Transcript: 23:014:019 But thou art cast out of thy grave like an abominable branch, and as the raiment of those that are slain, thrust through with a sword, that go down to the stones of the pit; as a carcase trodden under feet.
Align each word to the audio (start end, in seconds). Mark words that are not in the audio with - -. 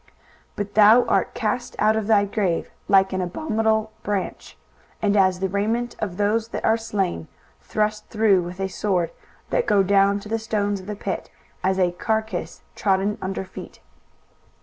23:014:019 0.01 0.09
But 0.55 0.73
thou 0.73 1.03
art 1.05 1.33
cast 1.35 1.75
out 1.77 1.95
of 1.95 2.07
thy 2.07 2.25
grave 2.25 2.71
like 2.87 3.13
an 3.13 3.21
abominable 3.21 3.91
branch, 4.01 4.57
and 4.99 5.15
as 5.15 5.39
the 5.41 5.47
raiment 5.47 5.95
of 5.99 6.17
those 6.17 6.47
that 6.47 6.65
are 6.65 6.75
slain, 6.75 7.27
thrust 7.61 8.07
through 8.09 8.41
with 8.41 8.59
a 8.59 8.67
sword, 8.67 9.11
that 9.51 9.67
go 9.67 9.83
down 9.83 10.19
to 10.21 10.27
the 10.27 10.39
stones 10.39 10.79
of 10.79 10.87
the 10.87 10.95
pit; 10.95 11.29
as 11.63 11.77
a 11.77 11.91
carcase 11.91 12.63
trodden 12.73 13.19
under 13.21 13.43
feet. 13.45 13.79